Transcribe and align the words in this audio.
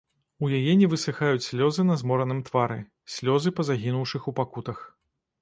У 0.45 0.47
яе 0.59 0.71
не 0.77 0.87
высыхаюць 0.93 1.47
слёзы 1.47 1.85
на 1.89 1.99
змораным 2.03 2.39
твары, 2.49 2.79
слёзы 3.17 3.55
па 3.61 3.69
загінуўшых 3.69 4.21
у 4.35 4.37
пакутах. 4.43 4.83